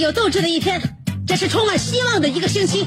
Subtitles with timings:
[0.00, 0.80] 有斗志的一天，
[1.26, 2.86] 这是充满希望的一个星期。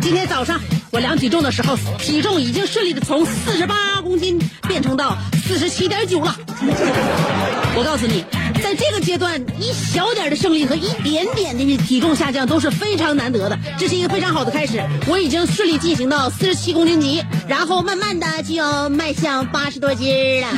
[0.00, 0.60] 今天早上
[0.90, 4.38] 我量体重的时候，体重已经顺利的从四十八公斤
[4.68, 6.36] 变成到四十七点九了。
[7.74, 8.24] 我告诉你，
[8.62, 14.82] 在这个阶段，一小点的胜利和一点点的体重下降都是非常难得的，这是一个非常好的开始。
[15.08, 20.48] 我已经顺利进行到四十七公斤级，然后慢慢的就要迈向八十多斤了。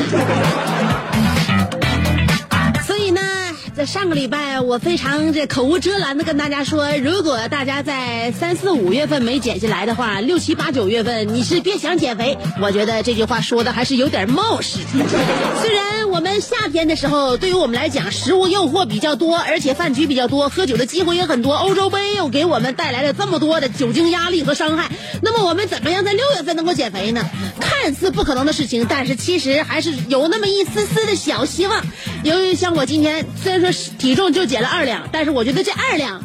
[3.77, 12.39] 在上个礼拜，我非常这口无遮拦的跟大家说，如果大家在三四五月份没减下来的话，六七八九月份你是别想减肥。
[12.63, 14.79] 我觉得这句话说的还是有点冒失。
[15.61, 21.53] 虽然我们夏天的时候，对于我们来讲，食物诱惑比较多，而且饭局比较多，喝酒的机会也很多。
[21.55, 24.89] 欧洲杯又给我们带来了这么多的酒精压力和伤害，
[25.23, 27.29] 那么我们怎么样在六月份能够减肥呢？
[27.59, 31.85] 看似不可能的事情，但是其实还是有那么一丝丝的小希望。
[32.23, 36.23] 由于像我今天虽然说体重就减了二两，但是我觉得这二两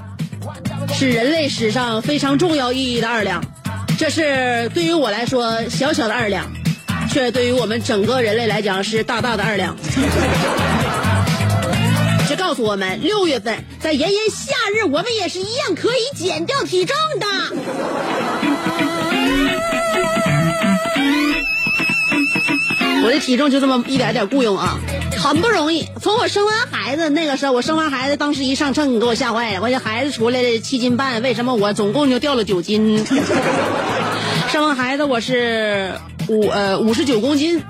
[0.94, 3.44] 是人类史上非常重要意义的二两，
[3.98, 6.46] 这是对于我来说小小的二两，
[7.10, 9.76] 却对于我们整个人类来讲是大大的二两。
[12.28, 17.26] 这告诉我们，六月份在炎炎夏日，我们也是一样可以减掉体重的。
[23.02, 24.78] 我的体重就这么一点点雇佣啊，
[25.18, 25.88] 很不容易。
[26.00, 33.04] 从我生完孩子那个时候，我生完孩子当时一上秤给我吓坏了，我这孩子出来了七斤半，为什么我总共就掉了九斤？
[34.52, 35.94] 生完孩子我是
[36.30, 37.64] 五呃五十九公斤，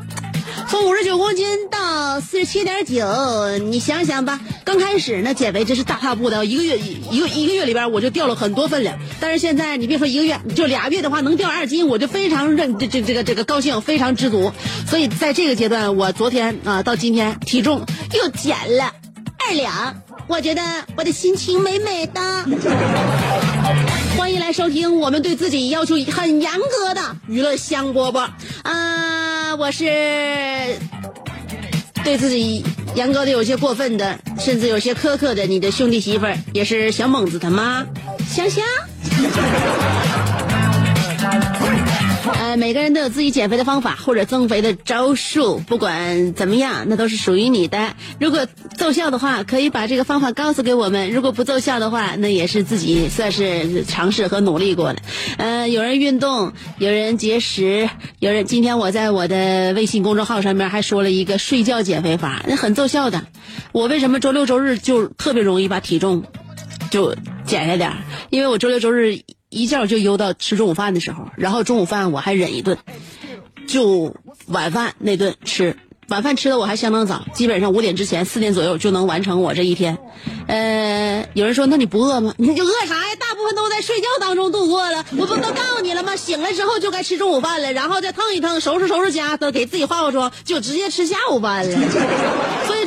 [0.70, 4.40] 从五十九公斤到四十七点九，你想想吧。
[4.66, 9.00] 刚开始呢，减肥真是大踏步的，一个月一个一个月里边我就掉了很多分量。
[9.20, 14.52] 但是现在你别说一个月，就俩月的话能掉二斤，我就非常认这这这个这个高兴，非常知足。
[14.88, 18.94] 所以在这个阶段，我昨天啊到今天体重又减了
[19.48, 20.62] 二两，我觉得
[20.98, 22.46] 我的心情美美的。
[24.18, 28.28] 欢迎来收听我们对自己要求很严格的娱乐香饽饽
[28.64, 29.86] 啊、我是
[32.04, 32.66] 对自己
[32.96, 37.86] 严格的有些过分的，甚至有些苛刻的，你的兄弟媳妇儿也是小猛子他妈
[38.28, 38.64] 香香。
[42.34, 47.94] 呃，每个人都有自己减肥的方法或者增肥的招数，不管怎么样，那都是属于你的。
[48.20, 55.02] 如果奏效的话，可以把这个方法告诉给我们；如果不奏效的话，那也是自己算是尝试和努力过的。
[55.38, 57.90] 呃，有人运动，有人节食，
[58.20, 63.26] 有人今天我在我的微信公众号上面还说了一个睡觉减肥法，那很奏效的。
[63.72, 66.24] 我为什么周六周日就特别容易把体重
[66.90, 67.98] 就减下点儿？
[68.30, 72.78] 因为我周六周日一觉就悠到吃中午饭的时候，然后中午饭我还忍一顿，
[73.68, 74.16] 就
[74.48, 75.76] 晚饭那顿吃。
[76.10, 79.96] 晚饭吃的我还相当早，基本上五点之前，四点左右就能完成我这一天。
[80.48, 82.34] 呃，有人说那你不饿吗？
[82.38, 83.16] 你就饿啥呀？
[83.20, 85.06] 大部分都在睡觉当中度过了。
[85.16, 86.16] 我不都告诉你了吗？
[86.16, 91.78] 醒来之后就该吃中午饭了，然后再腾一腾，收拾收拾家，都给自己化化妆，就直接吃下午饭了。
[92.66, 92.86] 所以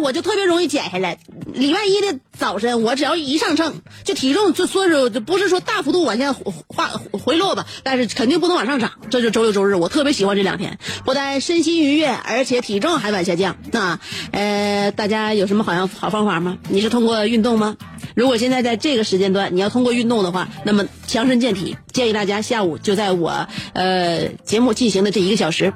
[0.00, 1.18] 我就特别容易减下来。
[1.52, 8.92] 礼拜一的早晨，我只要一上秤，就体重就说是不是说大幅度往下滑回落吧，但是肯定不能往上涨。
[9.10, 13.56] 这就周六周日，我特别喜欢这两天，不但身心愉悦，而且体重还往下降。
[13.72, 13.98] 那
[14.30, 16.58] 呃，大家有什么好样好方法吗？
[16.68, 17.76] 你是通过运动吗？
[18.14, 25.72] 如果现在在这个时间段你要通过运动的话，那么强身健体，建议大家下午就在我呃节目进行的这一个小时。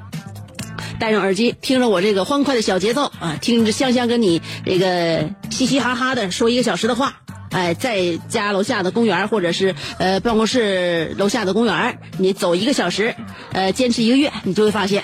[0.99, 7.17] 戴上耳机，听着我这个欢快的小节奏啊，听着香香跟你这个嘻嘻哈哈的说一个小时的话
[7.51, 13.15] 哎，在家楼下的公园或者是呃办公室楼下的公园，你走一个小时，
[13.53, 15.03] 呃，坚持一个月，你就会发现，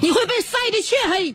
[0.00, 1.34] 你会被晒得黢黑。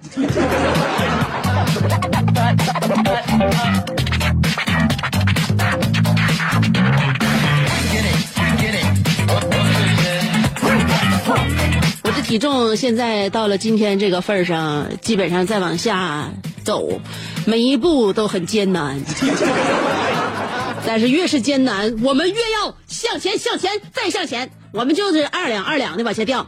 [12.24, 16.32] 体重现在到了今天这个份儿上，基本上再往下
[16.64, 17.00] 走，
[17.46, 19.02] 每一步都很艰难。
[20.88, 24.50] 但是越是艰难，我们越要向前，向前，再向前。
[24.72, 26.48] 我们就是二两二两的往下掉，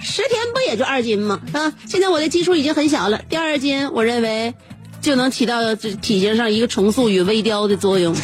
[0.00, 1.40] 十天不也就二斤吗？
[1.52, 4.54] 啊，现在我的基数已经很小了，掉二斤，我认为
[5.02, 8.14] 就能起到体型上一个重塑与微雕的作用。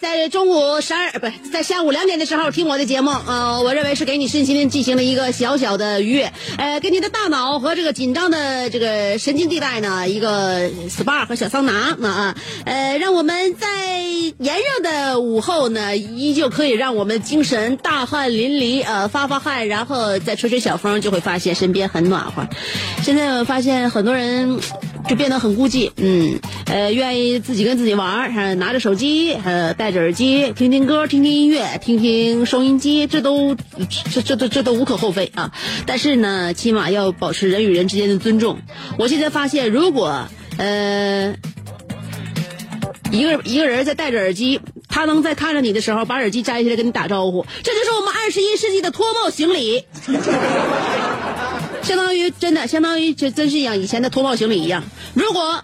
[0.00, 14.00] 在中午十二不是在下午两点的时候听我的节目，呃，我认为是给你身心进行了一个小小的愉悦，呃，给你的大脑和这个紧张的这个神经地带呢一个 SPA 和小桑拿啊，呃，让我们在
[14.38, 22.46] 炎热的午后呢，依旧可以让我们精神大汗淋漓，呃，发发汗，然后再吹吹小风，就会发现身边很暖和。
[23.02, 24.58] 现在我发现很多人。
[25.08, 33.54] 就变得很孤寂，嗯，呃，愿意自己跟自己玩儿，呃拿着手机，呃，戴着耳机，听听歌，听听音乐，听听收音机，这都，
[34.12, 35.52] 这这这这都无可厚非啊。
[35.86, 38.58] 但是呢，起码要保持人与人之间的尊重。
[38.98, 40.26] 我现在发现，如果
[40.58, 41.36] 呃，
[43.12, 49.84] 一个一个人在戴着耳机，他能在看着你的时候把耳机摘下来跟你打招呼，这就是我们二十一世纪的脱帽行礼。
[51.82, 54.82] 相当于真的，相当于这真是像以前的脱帽行礼一样。
[55.14, 55.62] 如果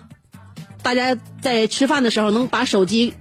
[0.83, 3.15] 大家在吃饭的时候能把手机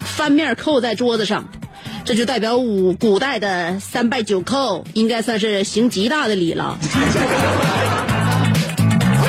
[0.00, 1.48] 翻面扣在桌子上，
[2.04, 6.78] 这就代表五古代的三拜九叩，应该算是行极大的礼了。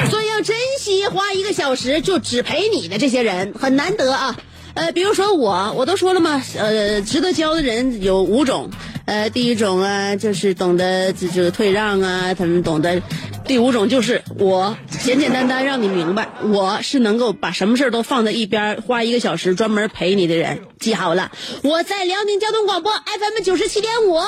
[0.09, 4.36] 所以要珍惜花一个小时就只陪你的这些人，很难得啊。
[4.74, 8.69] 呃，比如说我，我都说了嘛，呃，值得交的人有五种。
[9.06, 13.01] 呃，第一种啊，就是懂得这这个退让啊，他们懂得。
[13.45, 20.62] 第五种就是我简简单单让你明白，我是能够把什么事儿都放在一边，花一个小时专门陪你的人。
[20.80, 21.31] 记好了，
[21.63, 24.19] 我在辽宁交通广播 FM 九十七点五。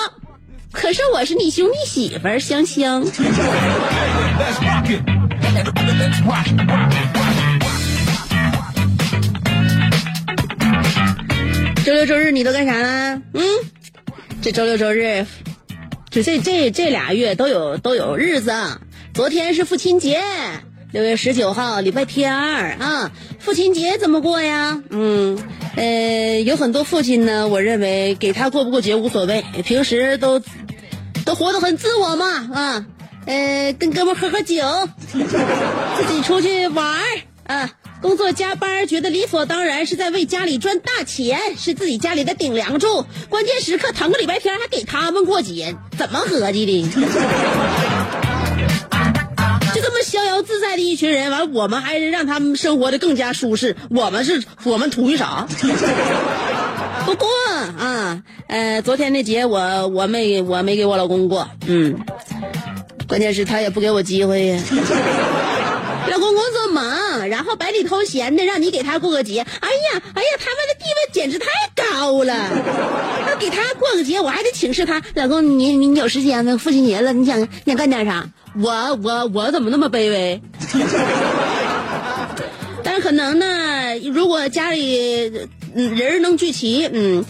[0.72, 3.06] 可是我是你兄弟媳妇香香。
[11.86, 13.22] 周六周日你都干啥啦？
[13.34, 13.44] 嗯，
[14.44, 15.26] 这周六周日，
[16.12, 18.52] 就这这这俩月都有都有日子。
[19.14, 20.22] 昨天是父亲节，
[20.92, 23.10] 六月十九号礼拜天儿啊。
[23.40, 24.84] 父亲节怎么过呀？
[24.90, 25.40] 嗯，
[25.78, 30.42] 呃，有很多父亲呢，我认为给他过不过节无所谓，平时都
[31.24, 32.86] 都活得很自我嘛啊。
[33.26, 34.62] 呃，跟哥们喝喝酒，
[35.08, 37.02] 自己出去玩儿
[37.46, 37.72] 啊。
[38.04, 43.06] 工作加班，觉得理所当然是在为家里赚大钱，是自己家里的顶梁柱。
[43.30, 46.84] 关键时刻腾个礼拜天还给他们过节，怎么合计的？
[49.74, 53.78] 就这么逍遥自在的一群人，完我们还是让他们生活的更加舒适。
[53.90, 55.48] 我们是我们图于啥？
[57.08, 57.28] 不过
[57.80, 61.98] 啊，呃，昨天那节我我没我没给我老公过，嗯，
[63.08, 64.62] 关键是他也不给我机会呀。
[67.28, 72.34] 然后白里偷闲的让你给他过个节，哎呀，哎呀，他们的地位简直太高了。
[73.30, 76.58] 要给他过个节，我还得请示他，老公，你你有时间吗？
[76.58, 78.30] 父亲节了，你想你想干点啥？
[78.56, 80.42] 我我我怎么那么卑微？
[82.84, 85.32] 但是可能呢，如果家里
[85.74, 87.26] 人能聚齐，嗯，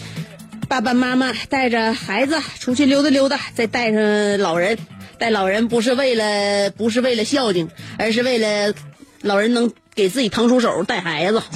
[0.67, 4.77] 爸爸妈妈带着孩子出去溜达溜达，再带上老人。
[5.19, 8.73] 带老人不是为了不是为了孝敬，而是为了
[9.21, 11.41] 老人能给自己腾出手带孩子。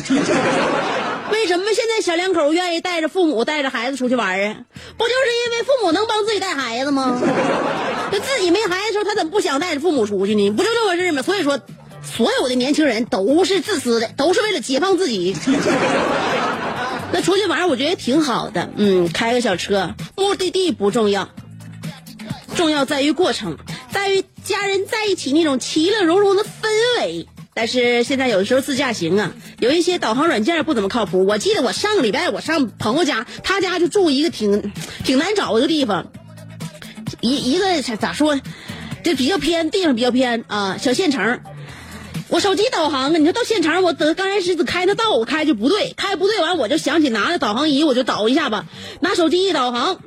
[1.29, 4.55] 为什么现在小两口愿意带着父母带着孩子出去玩啊？
[4.97, 7.19] 不就是因为父母能帮自己带孩子吗？
[8.11, 10.49] 那自己没孩子的时候，他怎么不想带着父母出去呢？
[10.51, 11.21] 不就这回事吗？
[11.21, 11.59] 所以说，
[12.01, 15.35] 所有的年轻人都是自私的，都是为了解放自己。
[17.11, 18.69] 那出去玩，我觉得挺好的。
[18.77, 21.29] 嗯，开个小车，目的地不重要。
[22.55, 23.57] 重要在于过程，
[23.91, 26.47] 在于家人在一起那种其乐融融的氛
[27.01, 27.27] 围。
[27.57, 31.25] 但是现在有的时候自驾行啊，有一些导航软件不怎么靠谱。
[31.25, 34.71] 我记得我上个礼拜我上朋友家，他家就住一个挺
[35.03, 36.11] 挺难找的地方，
[37.19, 38.39] 一一个咋说，
[39.03, 41.39] 这比较偏，地方比较偏啊，小县城。
[42.27, 48.67] 我手机导航啊，你说到县城，我等刚开始开那道我开就不对，开不对完我就想起拿着导航仪我就导一下吧，
[48.99, 49.99] 拿手机一导航。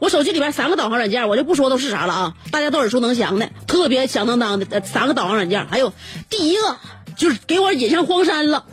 [0.00, 5.68] 我手机里边三个导航软件，我就不说都是啥了啊，大家都耳熟能详的，特别响当当的三个导航软件。
[5.68, 5.92] 还有
[6.28, 6.76] 第一个
[7.16, 8.64] 就是给我引上荒山了，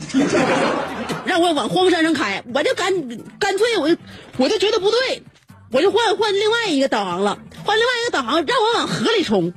[1.25, 2.93] 让我往荒山上开，我就干
[3.39, 3.97] 干脆我就
[4.37, 5.23] 我就觉得不对，
[5.71, 9.53] 我就换换另外一个导航了，换另外一个导航让我往河里冲。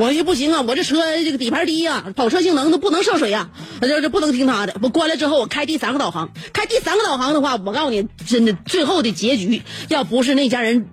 [0.00, 0.64] 我就不行啊！
[0.66, 3.50] 我这车这个底盘低呀、跑车性能都不能涉水呀、
[3.82, 4.74] 那就是不能听他的。
[4.80, 10.86] 我关了之后，我开第三个导航，开第三个导航的话，我告诉你，真的最后的结局，要不是那家人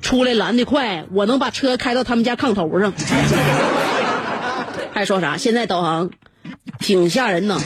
[0.00, 2.92] 出来拦的快，我能把车开到他们家炕头上。
[4.94, 5.36] 还说啥？
[5.36, 6.10] 现在导航
[6.78, 7.58] 挺吓人呐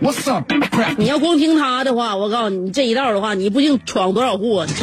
[0.00, 0.52] ！What's up?
[0.98, 4.72] 你要光听他的话，我告诉你，这一道的话，你不定闯多少祸呢。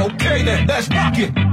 [0.00, 1.49] Okay then,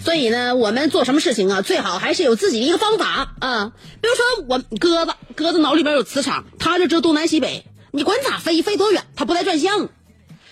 [0.00, 3.72] 所以呢，我们做什么事情啊，最好还是有自己的一个方法啊。
[4.00, 9.88] 比如说我鸽子，鸽子脑里边有磁场，它就知道东南西北，你管咋飞，飞多远，它不带转向。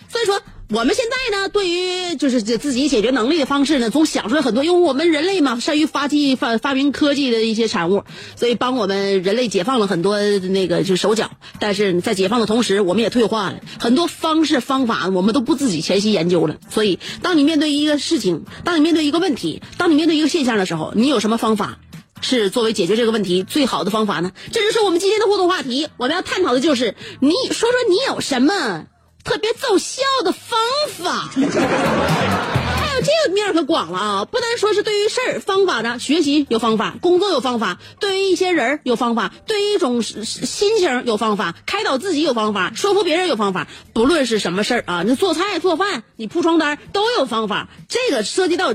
[0.08, 8.04] 所以说，我们现在呢，对于就是自己解决能力的方式呢，总想出来很多，因为我们人类嘛，善于发迹发发明科技的一些产物，
[8.34, 11.30] 所以帮我们人类解放了很多那个就手脚。
[11.60, 16.56] 但是在解放的同时，我们也退化了很多方式方法，我们都不自己前期研究了。
[16.70, 21.78] 所以，当你面对一个事情，当你面对一个问题，当你面对一个现象的时候，你有什么方法？
[22.20, 24.32] 是作为解决这个问题最好的方法呢？
[24.50, 28.86] 这就是我们今天的互动话题，我们要探讨的就是你说说你有什么
[29.24, 30.58] 特别奏效的方
[30.98, 31.30] 法。
[31.34, 34.24] 还有这个面儿可广了啊！
[34.24, 43.66] 不单说是对于事儿方法的学习有方法，工作有方法，对于一些人儿有方法，对于一种心情有方法，开导自己有方法，说服别人有方法。
[43.92, 47.68] 不论是什么事儿啊，你做菜做饭，你铺床单都有方法。
[47.88, 48.74] 这个涉及到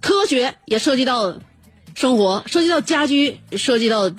[0.00, 1.38] 科学，也涉及到
[1.96, 4.10] 生活，涉及到家居，涉及到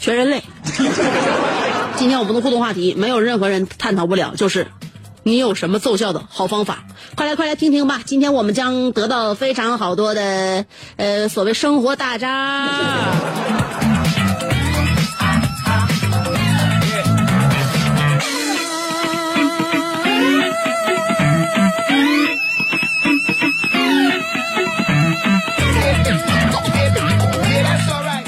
[0.00, 0.42] 全人类。
[1.96, 4.68] 今天我们的互动话题，没有任何人探讨不了，就是
[5.24, 6.84] 你有什么奏效的好方法？
[7.16, 8.00] 快来快来听听吧！
[8.04, 10.64] 今天我们将得到非常好多的
[10.96, 13.97] 呃所谓生活大渣。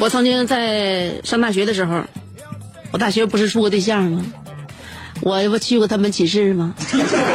[0.00, 2.04] 我曾经在上大学的时候，
[2.90, 4.24] 我大学不是处过对象吗？
[5.20, 6.74] 我不去过他们寝室吗？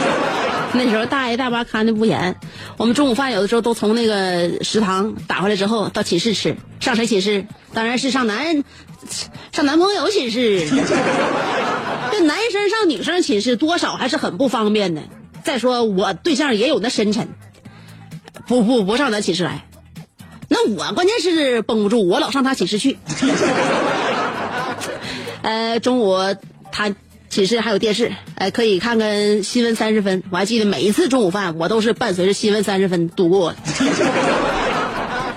[0.74, 2.36] 那时候大爷大妈看的不严，
[2.78, 7.46] 我们中午饭有的时候都从那个食堂打回来之后到寝室吃，上谁寝室？
[7.74, 8.64] 当然是上男
[9.52, 10.68] 上男朋友寝室。
[12.12, 15.04] 这男生上女生寝室多少还是很不方便的。
[15.44, 17.28] 再说我对象也有那深沉，
[18.48, 19.66] 不不不上咱寝室来。
[20.48, 22.98] 那我关键是绷不住，我老上他寝室去。
[25.42, 26.18] 呃，中午
[26.72, 26.94] 他
[27.30, 30.24] 寝室还有电视，呃，可以看看新闻三十分。
[30.30, 33.58] 我还记得每一次中午饭，我都是伴随着新闻三十分度过的。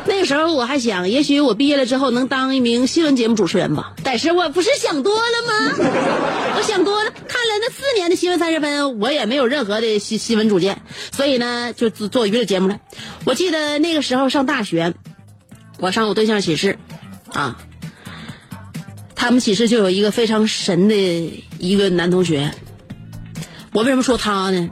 [0.09, 3.95] 那个时候我还想，也许我毕业了之后能当一名新闻节目主持人吧。
[4.03, 5.75] 但是我不是想多了吗？
[6.57, 12.81] 我想多了，看了那四年的新闻三十分，我也没有任何的新新闻主见，所以呢，就做做娱乐节目了。
[13.25, 14.95] 我记得那个时候上大学，
[15.79, 16.79] 我上我对象寝室，
[17.33, 17.59] 啊，
[19.15, 20.95] 他们寝室就有一个非常神的
[21.59, 22.55] 一个男同学。
[23.73, 24.71] 我为什么说他呢？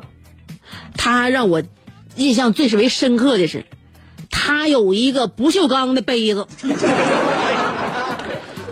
[0.97, 1.63] 他让我
[2.17, 3.67] 印象最是为深刻的是，
[4.31, 6.47] 他有一个不锈钢的杯子。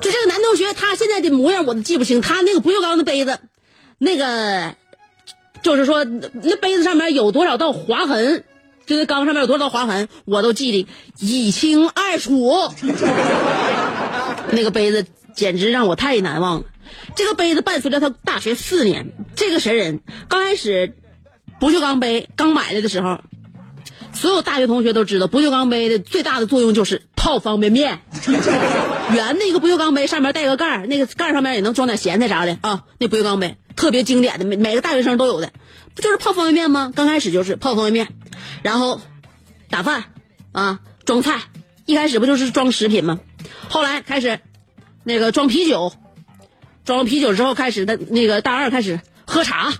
[0.00, 2.20] 就这个男同学，他现在的模样我都记不清。
[2.20, 3.38] 他那个不锈钢的杯子，
[3.96, 4.75] 那个
[5.62, 8.44] 就是说那杯子上面有多少道划痕，
[8.84, 10.87] 就那钢上面有多少道划痕，我都记得
[11.20, 12.52] 一清二楚。
[14.52, 16.64] 那个杯子简直让我太难忘了。
[17.16, 19.11] 这个杯子伴随着他大学四年。
[19.34, 20.94] 这个神人刚开始
[21.58, 23.20] 不锈钢杯刚买来的时候，
[24.14, 28.00] 所有大学同学都知道，不锈钢杯的最大的作用就是泡方便面。
[29.12, 32.85] 圆的一个不锈钢杯，上面带个盖儿，那个盖儿上面也能装点咸菜啥的啊。
[32.99, 35.52] 那不锈钢杯特别经典的，每每个大学生都有的，
[35.94, 36.92] 不就是泡方便面吗？
[36.94, 38.09] 刚开始就是泡方便面，
[38.62, 39.00] 然后
[39.68, 40.04] 打饭
[40.52, 41.42] 啊，装菜。
[41.85, 43.21] 一开始不就是装食品吗？
[43.68, 44.40] 后来开始
[45.02, 45.92] 那个装啤酒，
[46.87, 49.71] 装完啤酒之后开始的那个大二开始喝茶，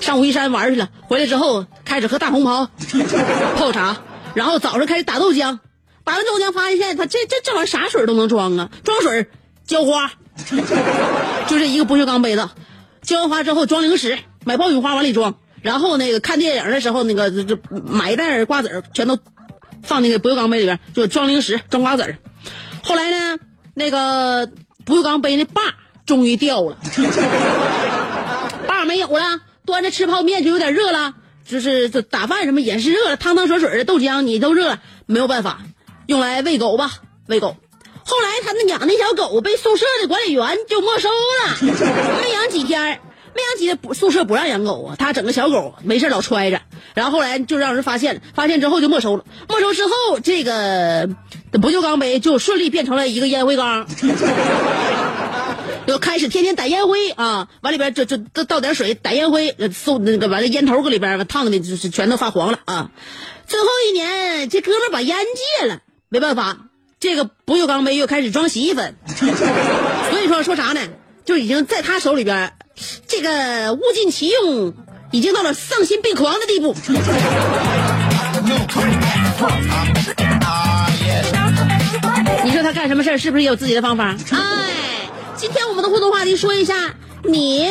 [0.00, 2.68] 上武夷山玩去了，回来之后开始喝大红袍
[3.56, 3.96] 泡茶，
[4.34, 5.58] 然后早上开始打豆浆，
[6.04, 9.28] 打完豆浆发现他这这这玩意儿啥水都能装啊，装水
[9.66, 10.10] 浇花，
[11.48, 12.48] 就这一个不锈钢杯子，
[13.02, 19.18] 浇完花之后装零食，买爆米花往里装，然后那个看电影的时候那个这这买一袋瓜子儿全都
[19.82, 22.18] 放那个不锈钢杯里边，就装零食、装瓜子儿。
[22.82, 23.38] 后来呢，
[23.74, 24.48] 那个
[24.84, 25.60] 不锈钢杯那把
[26.06, 26.78] 终于掉了，
[28.66, 31.12] 把没有了，端着吃泡面就有点热了，
[31.46, 35.58] 就是这打饭什么也是热了，汤汤水水的豆浆你都热了，没有办法，
[36.06, 36.90] 用来喂狗吧，
[37.26, 37.54] 喂狗。
[38.02, 41.58] 后来他那养那小狗被宿舍的管理员就没收了，
[42.22, 42.98] 没养几天，
[43.34, 46.62] 没养几天宿舍不让养狗啊，他整个小狗没事老揣着，
[46.94, 51.10] 然后后来就让人发现了，发现之后就没收了，没收之后这个
[51.52, 53.86] 不锈钢杯就顺利变成了一个烟灰缸。
[55.88, 62.90] 就开始天天逮烟灰啊，往里边就就倒倒点水逮烟灰，送那个完了烟头搁里边烫的，就是全都发黄了啊。
[63.46, 65.16] 最后一年，这哥们把烟
[65.60, 65.80] 戒了，
[66.10, 66.58] 没办法，
[67.00, 70.80] 这个不锈钢杯又开始装洗衣粉， 所以说说啥呢？
[71.24, 72.52] 就已经在他手里边，
[73.06, 74.74] 这个物尽其用，
[75.10, 76.76] 已经到了丧心病狂的地步。
[82.44, 84.14] 你说他干什么事儿是不是也有自己的方法？
[84.32, 84.97] 哎，
[85.38, 86.74] 今天我们的互动话题说一下，
[87.22, 87.68] 你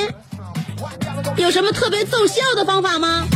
[1.36, 3.28] 有什么特别奏效的方法吗？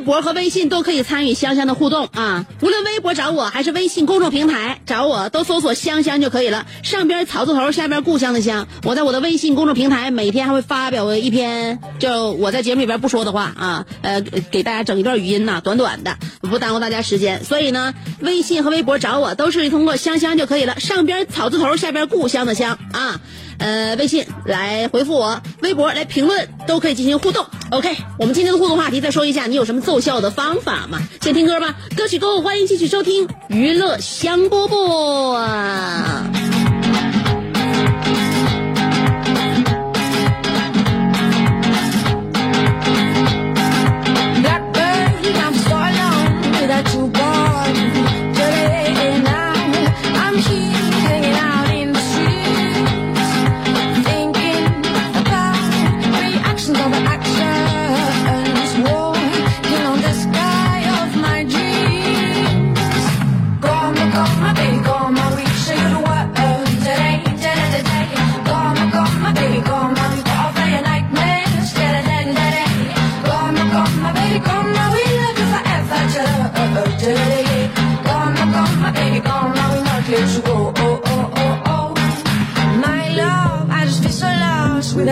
[0.00, 2.46] 微博和微信都可以参与香香的互动啊！
[2.62, 6.66] 无论微博找我还是微信公众平台找我，都搜索“香香”就可以了。
[6.82, 8.66] 上边草字头，下边故乡的乡。
[8.84, 17.44] 我在我的微信公众平台每天还会发表一篇，就我在节目里边不说的话啊，呃，给大家整一段语音呐，短短的，不耽误大家时间。
[17.44, 20.80] 所以呢，微信和微博找我都是通过“香香”就可以了。
[20.80, 23.20] 上边草字头，下边故乡的乡啊。
[23.58, 27.44] 呃，微信来回复我，微博来评论，都可以进行互动。
[27.70, 30.98] OK，我们今天的互动话题再说一下，你有什么奏效的方法吗？
[31.20, 36.49] 先听歌吧，歌曲够欢迎继续收听娱乐香饽饽。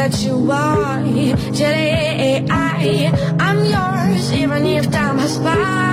[0.09, 1.53] Without you, boy.
[1.53, 5.88] Today, I, I'm yours, even if time has passed.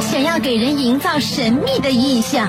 [0.00, 2.48] 想要给人营造神秘的印象，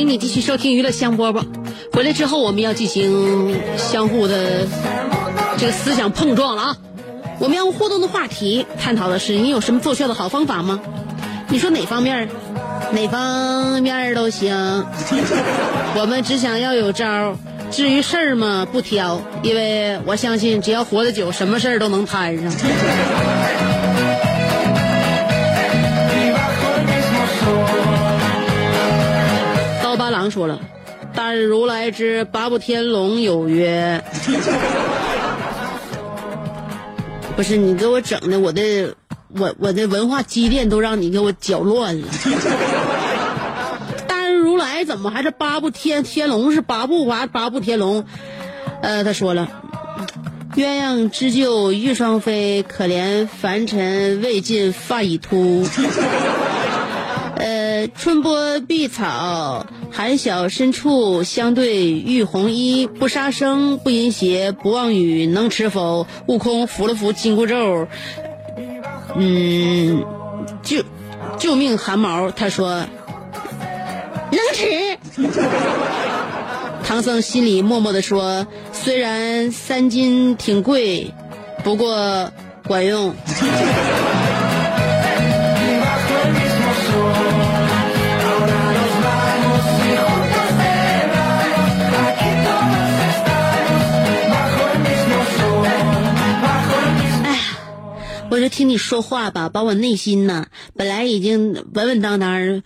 [0.00, 1.44] 欢迎你继续收听娱乐香饽饽。
[1.92, 4.66] 回来之后，我们要进行相互的
[5.58, 6.76] 这个思想碰撞了啊！
[7.38, 10.80] 我们要互动的话题，探讨的是你有什么奏效的好方法吗？
[11.50, 12.26] 你说哪方面？
[12.92, 14.56] 哪方面都行。
[15.94, 17.36] 我们只想要有招，
[17.70, 22.50] 至于事儿嘛，不挑，因为我相信只要活得久，什么事儿都能摊上。
[30.20, 30.60] 郎说了
[31.16, 34.04] ：“但如来之八部天龙有约。
[37.36, 38.94] ”不是你给我整的，我的
[39.28, 42.06] 我我的文化积淀都让你给我搅乱了。
[44.06, 48.04] 大日如来怎么还是八部天天龙是八部八八部天龙？
[48.82, 49.48] 呃，他说了。
[50.54, 55.64] 鸳鸯织就玉双飞，可怜凡尘未尽发已秃。
[57.36, 62.86] 呃，春波碧草，寒晓深处，相对玉红衣。
[62.86, 66.06] 不杀生，不淫邪，不妄语，能吃否？
[66.26, 67.88] 悟空扶了扶紧箍咒，
[69.16, 70.04] 嗯，
[70.62, 70.82] 救
[71.38, 72.84] 救命寒毛，他说
[74.30, 74.98] 能吃。
[76.84, 81.14] 唐僧心里默默的说：“虽然三斤挺贵，
[81.62, 82.32] 不过
[82.66, 83.14] 管用。”
[98.40, 102.62] 我就听你说话吧，把我内心呐，本来已经稳稳当当，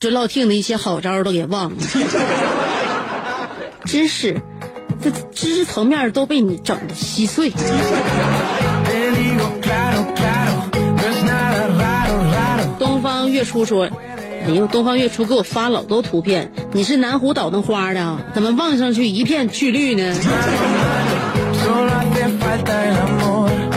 [0.00, 1.76] 就落听的一些好招都给忘了。
[3.86, 4.42] 知识，
[5.00, 7.52] 这知识层面都被你整的稀碎。
[12.80, 13.88] 东方月初说
[14.44, 18.18] ：“哎呦，东方月初给我发老多图片，你是南湖倒腾花的？
[18.34, 20.12] 怎么望上去一片翠绿呢？”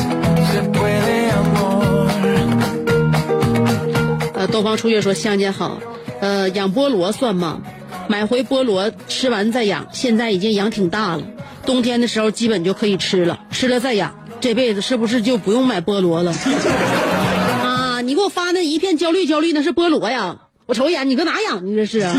[4.45, 5.79] 呃，东方初月说香姐好，
[6.21, 7.63] 呃，养菠萝算吗？
[8.07, 11.23] 买回菠萝吃完再养，现在已经养挺大了，
[11.65, 16.31] 冬天的时候基本就可以吃了，吃了再养，这辈子是不是就不用买菠萝了？
[17.65, 20.37] 啊，你给我发那一片焦绿焦绿，那是菠萝呀！
[20.67, 22.15] 我瞅一眼，你搁哪养的这是啊？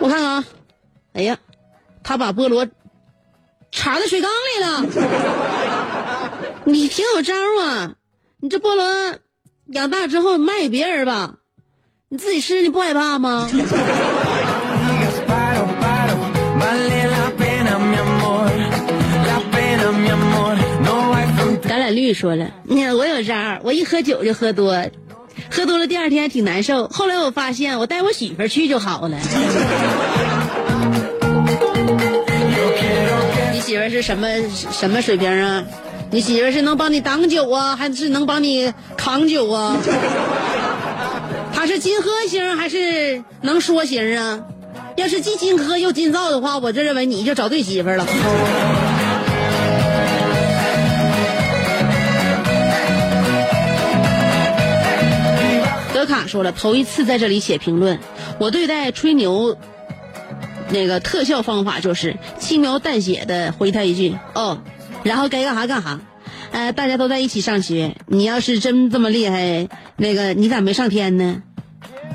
[0.00, 0.44] 我看看啊，
[1.12, 1.38] 哎呀，
[2.02, 2.66] 他把菠萝
[3.70, 4.84] 插在水缸里了，
[6.64, 7.32] 你挺有招
[7.62, 7.92] 啊！
[8.40, 8.84] 你这菠萝
[9.72, 11.34] 养大之后卖给别人吧，
[12.08, 13.48] 你自己吃你不害怕吗.
[21.66, 24.86] 橄榄绿说了，嗯，我有招儿，我一喝酒就喝多，
[25.50, 26.86] 喝多了第二天挺难受。
[26.88, 29.18] 后来我发现，我带我媳妇去就好了。
[33.52, 35.64] 你媳妇是什么什么水平啊？
[36.14, 39.76] 你媳妇是能帮你挡酒啊，还是能帮你扛酒啊？
[41.52, 44.40] 她是金喝星还是能说星啊？
[44.94, 48.06] 要是既金喝又金造的话，我就认为你就找对媳妇了。
[55.92, 57.98] 德卡说了，头一次在这里写评论，
[58.38, 59.56] 我对待吹牛
[60.68, 64.58] 那个特效方法就是轻描淡写的回他一句哦，
[65.06, 66.00] 然后该干啥干啥。
[66.50, 71.42] 呃，大家都在一起上学，你要是真这么厉害，那个你咋没上天呢？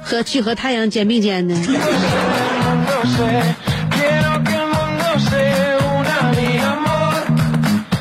[0.02, 1.56] 和去和太阳肩并肩呢？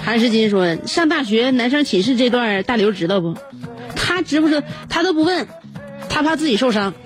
[0.04, 3.36] 韩世金说，上大学男生寝室这段大刘知道不？
[3.96, 4.62] 他知不知？
[4.88, 5.46] 他都不问，
[6.08, 6.94] 他怕自己受伤。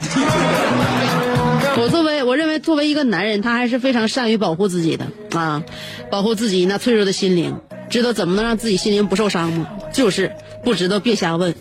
[1.78, 5.62] 我作为我认为作为一个男人，他还是非常善于保护自己的啊，
[6.10, 7.58] 保护自己那脆弱的心灵，
[7.92, 9.66] 知道怎么能让自己心灵不受伤吗？
[9.92, 10.32] 就是
[10.64, 11.54] 不知道别瞎问。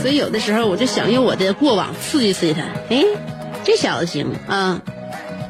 [0.00, 2.62] 所以有的时候我就想用我的过往刺激刺激他。
[2.88, 3.04] 哎，
[3.62, 4.80] 这小子行啊，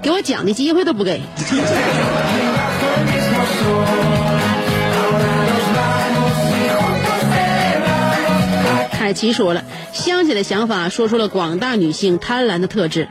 [0.03, 1.21] 给我讲的机会都不给。
[9.09, 13.09] 凯奇说了，香姐的想法说出了广大女性贪婪的特质。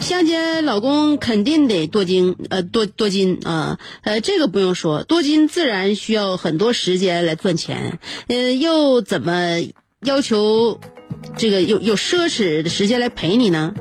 [0.00, 9.60] 香姐老公肯定得多金，呃，多多金啊，呃，这个不用说，多金自然需要很多时间来赚钱，呃，又怎么
[10.02, 10.80] 要求
[11.36, 13.74] 这个有有奢侈的时间来陪你呢？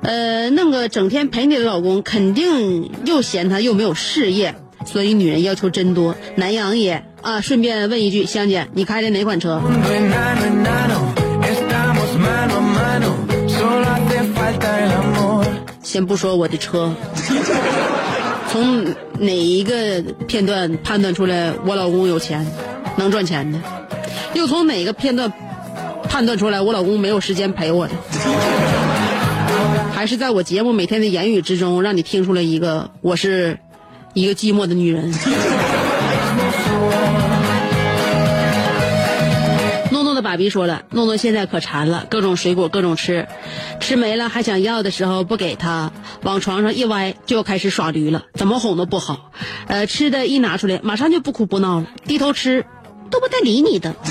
[0.00, 4.54] 呃，那个整天陪你的老公，肯定又嫌他又没有事业，
[4.86, 7.40] 所以女人要求真多，难养也啊。
[7.40, 9.60] 顺便问一句，香姐，你开的哪款车.
[15.82, 16.94] 先不说我的车，
[18.50, 18.84] 从
[19.18, 22.46] 哪一个片段判断出来我老公有钱，
[22.96, 23.58] 能赚钱的？
[24.32, 25.30] 又从哪个片段
[26.08, 27.92] 判断出来我老公没有时间陪我的？
[29.92, 33.58] 还是在我节目每天的言语之中，让你听出来一个我是
[34.14, 35.12] 一个寂寞的女人？
[40.32, 43.28] 爸比说了，诺诺现在可馋了，各种水果各种吃，
[43.80, 45.92] 吃没了还想要的时候不给他，
[46.22, 49.30] 往床上一歪就要开始耍驴了，怎么哄都不好。
[49.66, 52.64] 呃，吃的一拿出来，马上就不哭不闹了，低头吃，
[53.10, 53.94] 都不带理你的。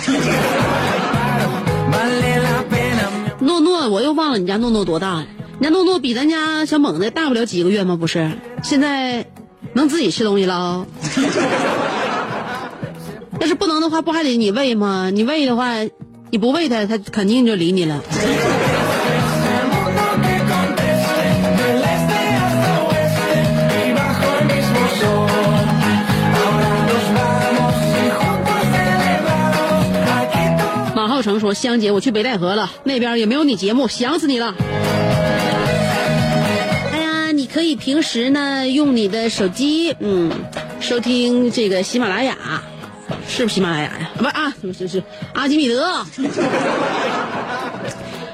[3.41, 5.25] 诺诺，我又忘了你家诺诺多大了？
[5.57, 7.95] 你家诺诺比咱家小猛子大不了几个月吗？
[7.95, 8.29] 不是，
[8.61, 9.25] 现在
[9.73, 10.85] 能自己吃东西了啊。
[13.39, 15.09] 要是不能的话，不还得你喂吗？
[15.09, 15.77] 你喂的话，
[16.31, 18.01] 你不喂它，它肯定就理你了。
[30.95, 34.55] 马浩成说：“香姐，我去北戴河了，那边也没有你节目，想死你了。”
[36.93, 40.31] 哎呀，你可以平时呢用你的手机，嗯，
[40.79, 42.37] 收听这个喜马拉雅，
[43.27, 44.09] 是不是喜马拉雅呀？
[44.17, 44.30] 不。
[44.51, 46.05] 啊，是是是阿基米德。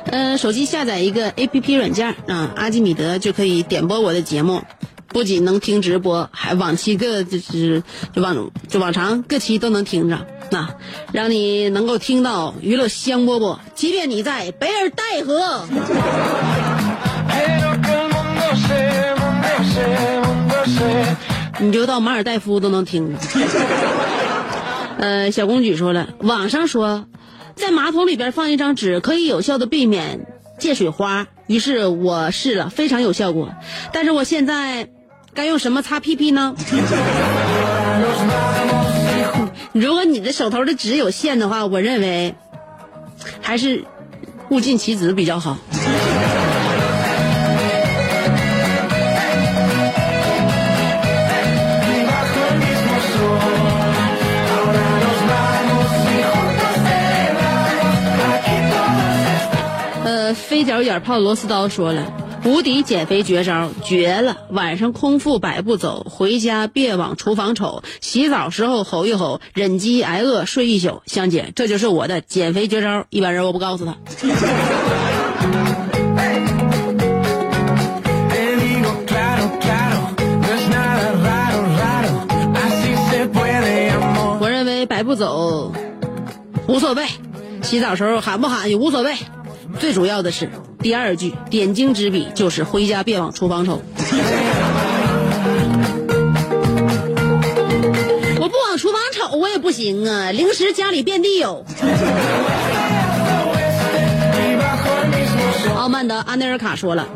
[0.10, 4.62] 呃，手机下载一个 A P P 软件啊，阿基米德就可以点播我的节目，
[5.10, 10.70] 不仅能听直播，还往期各就是就往就往常各期都能听着，那、
[11.12, 15.66] 让你能够听到娱乐香饽饽，即便你在北尔戴河。
[21.60, 23.20] 你就到马尔代夫都能听着。
[24.98, 27.06] 呃，小公举说了，网上说，
[27.56, 30.26] 在马桶里边放一张纸可以有效的避免
[30.60, 33.54] 溅水花，于是我试了，非常有效果。
[33.94, 34.90] 但是我现在
[35.34, 36.56] 该用什么擦屁屁呢？
[39.74, 42.34] 如果你的手头的纸有限的话，我认为
[43.42, 43.86] 还是
[44.50, 45.58] 物尽其子比较好。
[60.38, 62.14] 飞脚眼泡螺丝刀说了，
[62.46, 64.38] 无敌减肥绝招，绝了！
[64.50, 71.02] 晚上空腹百步走，回家别往厨房瞅，洗澡时候吼一吼，忍饥挨饿睡一宿。
[71.06, 73.98] 香姐，这就是我的减肥绝招，一般人我不告诉他。
[84.40, 85.74] 我认为百步走
[86.68, 87.06] 无所谓，
[87.62, 89.14] 洗澡时候喊不喊也无所谓，
[89.80, 93.82] 最主要的是第二句点睛之笔就是回家别往厨房瞅。
[98.40, 100.32] 我不往厨房瞅，我也不行啊！
[100.32, 101.66] 零食家里遍地有。
[105.76, 107.08] 傲慢的安内尔卡说了，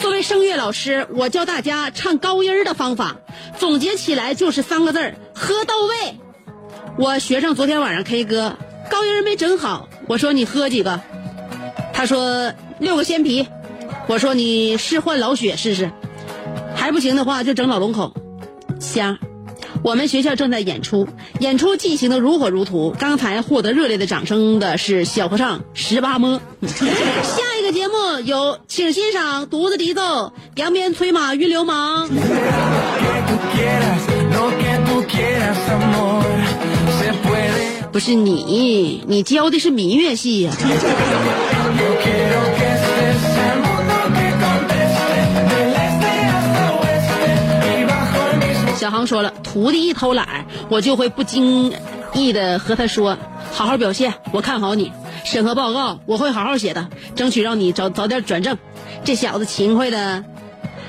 [0.00, 3.16] 作为声乐老师，我教大家唱高音儿的方法，
[3.58, 6.18] 总结起来就是三个字儿：喝到位。
[6.98, 8.56] 我学生昨天晚上 K 歌，
[8.90, 11.00] 高音儿没整好，我说你喝几个？
[11.98, 13.48] 他说六个鲜啤。
[14.06, 15.90] 我说你试换老雪试试，
[16.76, 18.14] 还不行的话就整老龙口。
[18.78, 19.18] 香。
[19.82, 21.08] 我们学校正在演出，
[21.40, 22.94] 演出进行的如火如荼。
[22.96, 26.40] 刚才获得热烈的掌声的是小和尚十八摸。
[26.62, 32.08] 下一个节目有，请欣赏独自笛奏，扬鞭催马运流氓。
[37.90, 40.52] 不是你，你教的是民乐系呀、
[48.76, 51.72] 小航说了，徒弟一偷懒，我就会不经
[52.12, 53.18] 意的和他说
[53.52, 54.92] ：“好好表现，我看好你。
[55.24, 58.56] 审核报告我会好好写的，争取让你早早点转正。”
[59.04, 60.24] 这小子勤快的，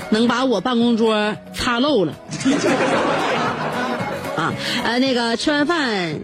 [0.10, 2.14] 能把我办公桌擦漏了。
[4.38, 4.54] 啊，
[4.86, 6.20] 呃，那个吃完饭，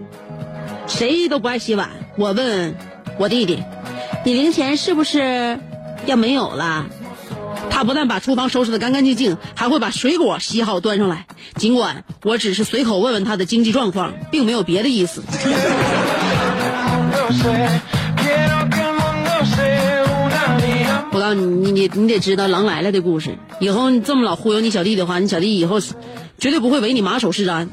[0.87, 1.89] 谁都不爱洗碗。
[2.17, 2.75] 我问
[3.17, 3.63] 我弟弟
[4.23, 5.59] ：“你零钱是不是
[6.05, 6.85] 要没有了？”
[7.69, 11.25] 他不但把厨房收拾得干干净净，还会把水果洗好端上来。
[11.55, 15.21] 尽管我只是随口问问他的经济状况，并没有别的意思。
[16.95, 17.81] mundo sé.
[18.15, 19.67] Quiero que el mundo se
[20.23, 21.11] una mi amor.
[21.11, 23.37] 我告诉你，你你你得知道狼来了的故事。
[23.59, 25.79] 以后你这么老忽悠你小弟的话，你小弟以后
[26.37, 27.67] 绝对不会为你马首是瞻。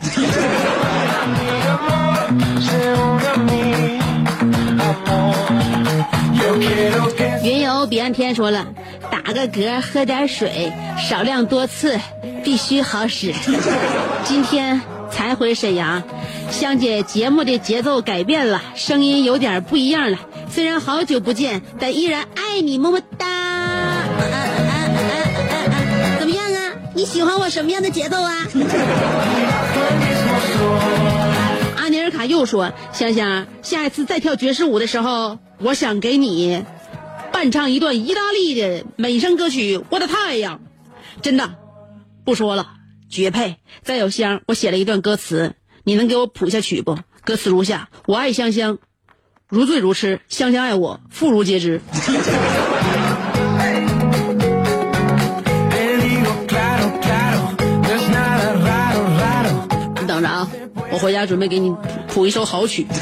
[7.42, 8.66] 云游彼岸天说了，
[9.10, 11.98] 打个嗝，喝点水，少量多次，
[12.44, 13.34] 必须好使。
[14.24, 16.02] 今天才回沈阳，
[16.50, 20.18] 香姐节目的节奏改变了，声音有点不一样了。
[20.50, 23.26] 虽然好久不见，但依然爱你，么么哒。
[26.18, 26.72] 怎么样啊？
[26.94, 28.32] 你喜欢我什么样的节奏啊？
[31.76, 36.64] 阿尼尔卡又说：“香香，下一次再跳爵士舞的时候，我想给你
[37.42, 40.59] 伴唱一段意大利的美声歌曲《我的太阳》，
[41.22, 41.57] 真的，
[42.24, 42.74] 不说了，
[43.11, 43.57] 绝配。
[43.83, 46.96] 再有香，我写了一段歌词，你能给我谱下曲不？
[47.24, 48.78] 歌词如下：我爱香香，
[49.48, 51.81] 如醉如痴，香香爱我，妇孺皆知。
[60.00, 60.48] 你等着啊，
[60.92, 61.74] 我回家准备给你
[62.07, 62.87] 谱一首好曲。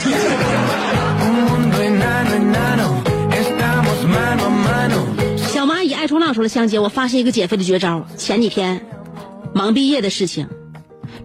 [5.52, 8.06] 小蚂蚁爱冲浪说了，香姐，我发现一个减肥的绝招。
[8.16, 8.86] 前几天
[9.52, 10.48] 忙毕业的事情，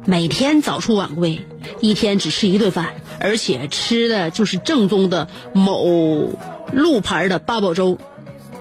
[0.05, 1.45] 每天早出晚归，
[1.79, 6.33] 一天只吃一顿饭，而且吃的就是正宗的某
[6.73, 7.97] 路牌的八宝粥。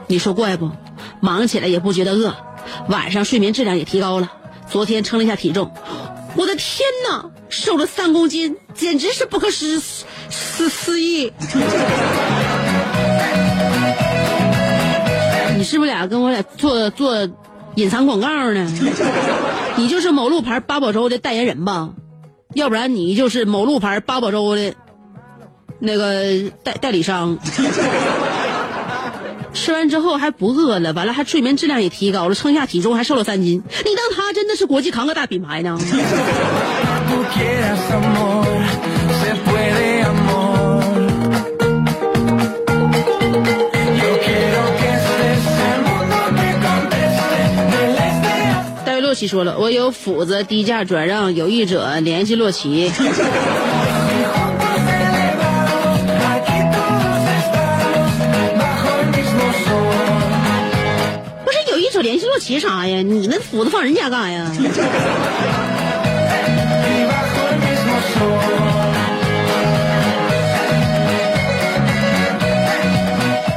[0.07, 0.71] 你说怪不？
[1.21, 2.35] 忙起来也不觉得饿，
[2.89, 4.33] 晚上睡眠质量也提高了。
[4.71, 5.73] 昨天称了一下体重，
[6.37, 11.33] 我的天哪，瘦了三公斤，简直是不可思思思议。
[15.65, 17.29] 是不是俩跟我俩做做
[17.75, 18.71] 隐藏广告呢？
[19.77, 21.91] 你就是某路牌八宝粥的代言人吧？
[22.55, 24.75] 要不然你就是某路牌八宝粥的
[25.81, 27.39] 那个代代理商。
[29.53, 33.63] 吃完之后还不饿了，完了还睡眠质量也提高了，称下体重还瘦了三斤。
[33.85, 35.79] 你当他真的是国际扛个大品牌呢？
[49.15, 52.91] 洛奇说了，我有斧子低价转让有意者联系洛奇。
[61.45, 63.03] 不是有意者联系洛奇啥呀？
[63.03, 64.51] 你那斧子放人家干啥呀？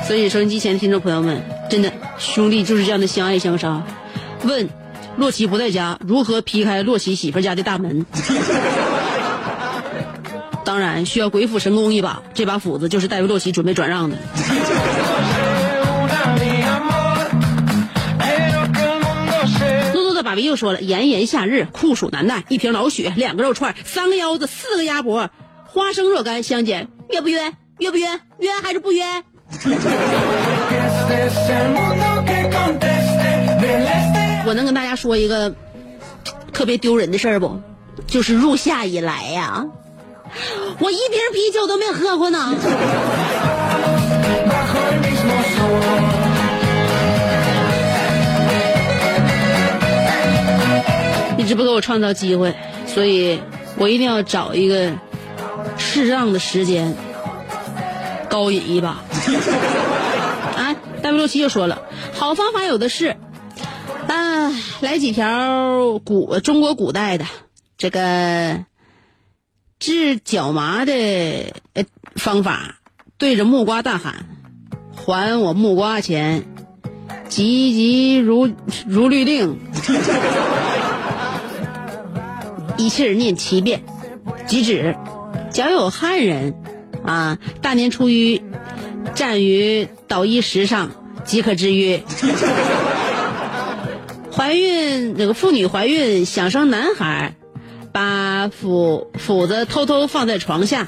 [0.05, 3.81] 所以，收音机前的听众朋友们，真的，兄弟就是这样的相爱相杀。
[4.43, 4.69] 问，
[5.17, 8.05] 洛奇不在家，如何劈开洛奇媳妇家的大门？
[10.63, 14.17] 当然需要鬼斧神工一把，这把斧子就是戴维洛奇准备转让的。
[19.93, 25.31] 诺诺的爸比又说了：炎炎夏日，酷暑难耐，一瓶老雪，两个肉串，三个腰子，四个鸭脖，
[25.65, 27.53] 花生若干，香姐约不约？
[27.79, 28.05] 约不约？
[28.39, 29.03] 约还是不约？
[34.47, 35.53] 我能跟大家说一个
[36.53, 37.59] 特别丢人的事儿不？
[38.07, 39.65] 就是入夏以来呀、
[40.79, 42.55] 我一瓶啤酒都没喝过呢。
[51.37, 53.41] 一直不给我创造机会，所以
[53.77, 54.93] 我一定要找一个
[55.77, 56.95] 适当的时间
[58.29, 59.01] 高饮一把。
[60.55, 61.81] 啊，W 六七又说了，
[62.13, 63.17] 好方法有的是，
[64.07, 64.51] 啊，
[64.81, 67.25] 来几条古中国古代的
[67.77, 68.65] 这个
[69.79, 70.93] 治脚麻的
[71.73, 71.85] 呃
[72.15, 72.79] 方法，
[73.17, 74.25] 对着木瓜大喊
[74.95, 76.45] ：“还我木瓜钱！”
[77.29, 78.49] 急急如
[78.87, 79.59] 如律令。
[82.77, 83.83] 一气儿念七遍，
[84.47, 84.95] 即止。
[85.51, 86.55] 脚有汉人，
[87.03, 88.41] 啊，大年初一
[89.15, 90.91] 站于捣衣石上，
[91.25, 92.03] 即可知曰：
[94.37, 97.33] 怀孕那个妇女怀孕想生男孩，
[97.91, 100.85] 把斧斧子偷偷放在床下，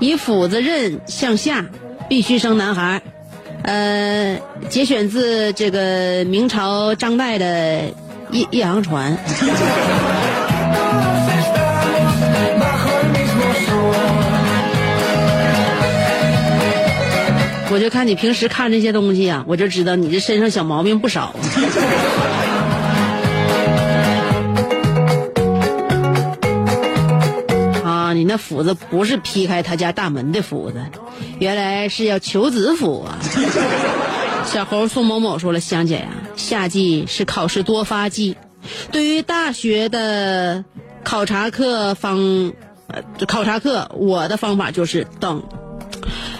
[0.00, 1.66] 以斧子刃向下，
[2.08, 3.00] 必须生男孩。
[3.62, 7.46] 呃，节选自这个明朝张岱的
[8.32, 9.16] 《夜夜航船》。
[17.70, 21.32] 我就看你平时看这些东西啊，我就知道你这身上小毛病不少。
[28.18, 30.84] 你那斧子不是劈开他家大门的斧子，
[31.38, 33.18] 原来是要求子斧啊！
[34.44, 38.36] 小猴宋某某说了，香姐呀、夏季是考试多发季，
[38.90, 40.64] 对于大学的
[41.04, 42.52] 考察课方，
[42.88, 45.44] 呃，考察课我的方法就是等。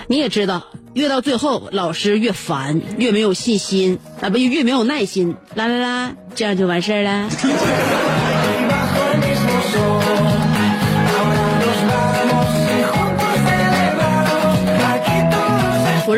[0.09, 0.65] 你也知道，
[0.95, 7.29] 越到最后，老师越烦，越没有信心啊，不越没有耐心，啦啦啦，这样就完事儿了。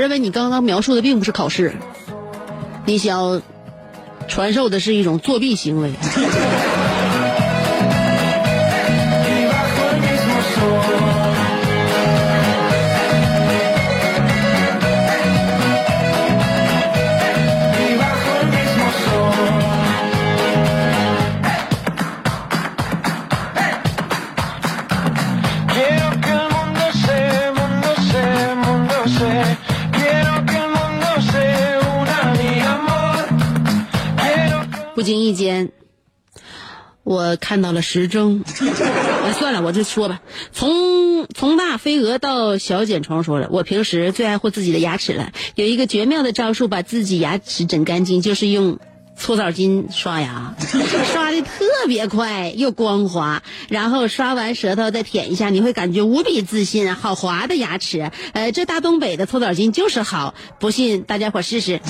[0.01, 1.75] 认为你刚刚描述的并不是考试，
[2.87, 3.43] 你想
[4.29, 5.93] 传授的是一种作弊行为。
[35.11, 35.73] 不经意间，
[37.03, 38.45] 我看到了时钟。
[39.27, 40.21] 哎，算了，我就说吧。
[40.53, 45.33] 从从大飞蛾到小茧虫说了，我平时最爱护自己的牙齿了。
[45.57, 48.79] 有一个绝妙的招数，把自己牙齿整干净，就是用
[49.19, 50.55] 搓澡巾刷牙，
[51.13, 53.43] 刷的特别快又光滑。
[53.69, 58.13] 然后刷完舌头再舔一下，你会感觉无比自信，好滑的牙齿。
[58.33, 61.81] 呃，这大东北的搓澡巾就是好，不信大家伙试试。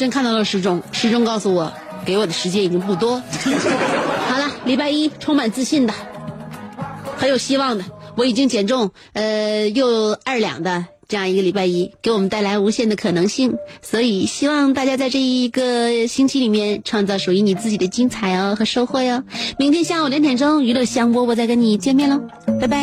[0.00, 1.70] 真看到了时钟，时钟告诉我，
[2.06, 3.20] 给我的时间已经不多。
[3.20, 5.92] 好了，礼拜一充满自信的，
[7.18, 7.84] 很有希望的，
[8.16, 13.58] 我已经减重，呃，又二两的这样一个礼拜一，给我们带来无限的可能性。
[13.82, 19.22] 所以希望大家在这一个星期里面创造属于你自己的精彩哦和收获哟。
[19.58, 22.22] 明天下午两点钟，娱乐香饽饽再跟你见面喽，
[22.58, 22.80] 拜拜。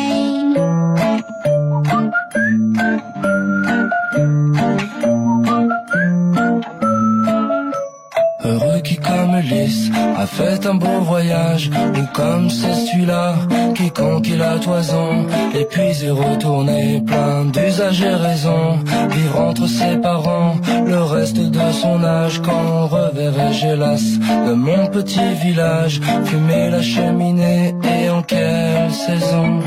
[8.48, 11.70] Heureux qui comme Ulysse a fait un beau voyage.
[11.98, 13.34] Ou comme c'est celui-là
[13.74, 18.78] qui conquit la toison Et puis est retourné plein d'usage et raison
[19.10, 25.34] Vivre entre ses parents le reste de son âge Quand reverrai-je hélas de mon petit
[25.42, 26.00] village.
[26.24, 29.60] Fumer la cheminée et en quelle saison?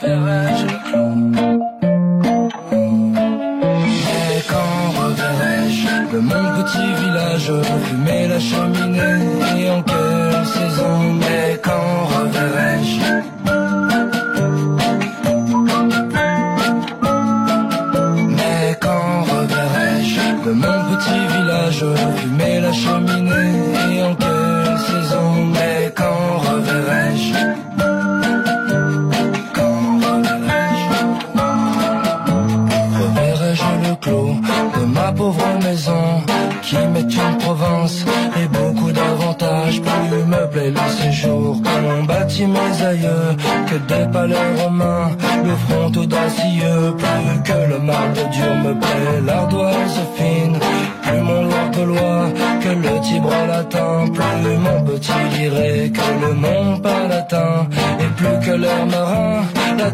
[0.00, 1.51] Verrai-je le clown?
[7.60, 10.01] 说，没了生命的理由。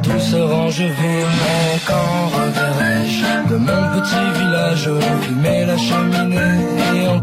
[0.09, 3.50] Plus serein je vais, mais quand reverrai-je.
[3.50, 4.90] De mon petit village,
[5.22, 7.20] fumer la cheminée et en